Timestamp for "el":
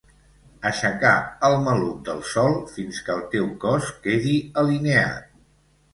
1.49-1.57, 3.19-3.23